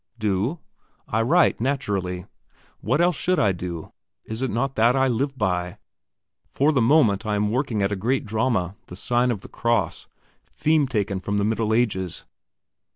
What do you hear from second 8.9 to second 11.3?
Sign of the Cross.' Theme taken